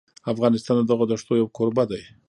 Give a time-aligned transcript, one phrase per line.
[0.33, 2.01] افغانستان د دغو دښتو یو کوربه دی.